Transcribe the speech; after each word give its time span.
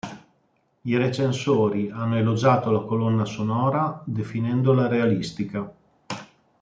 I 0.83 0.97
recensori 0.97 1.91
hanno 1.91 2.17
elogiato 2.17 2.71
la 2.71 2.79
colonna 2.81 3.23
sonora 3.23 4.01
definendola 4.03 4.87
realistica. 4.87 5.71